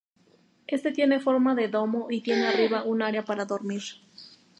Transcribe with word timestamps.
Éste 0.65 0.91
tiene 0.91 1.19
forma 1.19 1.53
de 1.53 1.67
domo, 1.67 2.07
y 2.09 2.21
tiene 2.21 2.47
arriba 2.47 2.83
un 2.85 3.03
área 3.03 3.23
para 3.23 3.45
dormir. 3.45 3.83